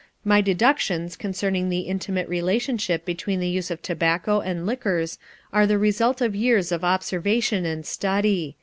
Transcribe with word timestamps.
My 0.25 0.41
deductions 0.41 1.15
concerning 1.15 1.69
the 1.69 1.81
intimate 1.81 2.27
relationship 2.27 3.05
between 3.05 3.39
the 3.39 3.47
use 3.47 3.69
of 3.69 3.83
tobacco 3.83 4.39
and 4.39 4.65
liquors 4.65 5.19
are 5.53 5.67
the 5.67 5.77
result 5.77 6.21
of 6.21 6.35
years 6.35 6.71
of 6.71 6.83
observation 6.83 7.67
and 7.67 7.85
study. 7.85 8.55